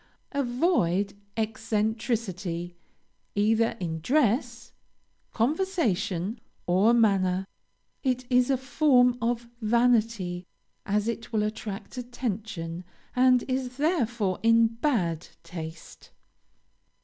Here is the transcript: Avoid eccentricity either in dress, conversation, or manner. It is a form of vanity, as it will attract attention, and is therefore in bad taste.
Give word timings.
Avoid 0.31 1.13
eccentricity 1.37 2.75
either 3.35 3.77
in 3.79 3.99
dress, 4.01 4.71
conversation, 5.31 6.39
or 6.65 6.91
manner. 6.91 7.45
It 8.01 8.25
is 8.27 8.49
a 8.49 8.57
form 8.57 9.15
of 9.21 9.47
vanity, 9.61 10.47
as 10.87 11.07
it 11.07 11.31
will 11.31 11.43
attract 11.43 11.97
attention, 11.99 12.83
and 13.15 13.43
is 13.43 13.77
therefore 13.77 14.39
in 14.41 14.65
bad 14.69 15.27
taste. 15.43 16.09